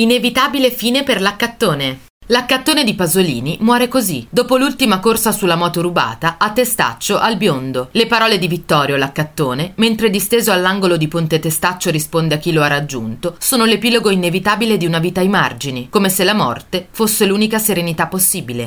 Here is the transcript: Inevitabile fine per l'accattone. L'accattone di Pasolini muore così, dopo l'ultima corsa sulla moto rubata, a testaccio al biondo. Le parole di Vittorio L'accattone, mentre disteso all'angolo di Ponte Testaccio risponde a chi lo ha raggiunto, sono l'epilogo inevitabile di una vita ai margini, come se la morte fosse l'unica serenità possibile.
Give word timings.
Inevitabile 0.00 0.70
fine 0.70 1.02
per 1.02 1.20
l'accattone. 1.20 2.08
L'accattone 2.28 2.84
di 2.84 2.94
Pasolini 2.94 3.58
muore 3.60 3.86
così, 3.86 4.26
dopo 4.30 4.56
l'ultima 4.56 4.98
corsa 4.98 5.30
sulla 5.30 5.56
moto 5.56 5.82
rubata, 5.82 6.36
a 6.38 6.52
testaccio 6.52 7.18
al 7.18 7.36
biondo. 7.36 7.88
Le 7.90 8.06
parole 8.06 8.38
di 8.38 8.48
Vittorio 8.48 8.96
L'accattone, 8.96 9.72
mentre 9.76 10.08
disteso 10.08 10.52
all'angolo 10.52 10.96
di 10.96 11.06
Ponte 11.06 11.38
Testaccio 11.38 11.90
risponde 11.90 12.36
a 12.36 12.38
chi 12.38 12.52
lo 12.52 12.62
ha 12.62 12.68
raggiunto, 12.68 13.34
sono 13.38 13.66
l'epilogo 13.66 14.08
inevitabile 14.08 14.78
di 14.78 14.86
una 14.86 15.00
vita 15.00 15.20
ai 15.20 15.28
margini, 15.28 15.88
come 15.90 16.08
se 16.08 16.24
la 16.24 16.34
morte 16.34 16.86
fosse 16.92 17.26
l'unica 17.26 17.58
serenità 17.58 18.06
possibile. 18.06 18.58